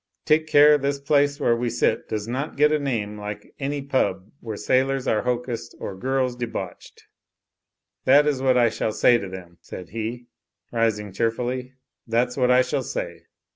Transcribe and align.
Take 0.25 0.47
care 0.47 0.79
this 0.79 0.99
place 0.99 1.39
where 1.39 1.55
we 1.55 1.69
sit 1.69 2.09
does 2.09 2.27
not 2.27 2.57
get 2.57 2.71
a 2.71 2.79
name 2.79 3.19
like 3.19 3.53
any 3.59 3.83
pub 3.83 4.31
where 4.39 4.57
sailors 4.57 5.05
are 5.05 5.21
hocussed 5.21 5.75
or 5.79 5.95
girls 5.95 6.35
debauched. 6.35 7.03
That 8.05 8.25
is 8.25 8.41
what 8.41 8.57
I 8.57 8.69
shall 8.71 8.93
say 8.93 9.19
to 9.19 9.29
them," 9.29 9.59
said 9.61 9.89
he, 9.89 10.25
rising 10.71 11.13
cheer 11.13 11.29
fully, 11.29 11.75
"that's 12.07 12.35
what 12.35 12.49
I 12.49 12.63
shall 12.63 12.81
say. 12.81 13.27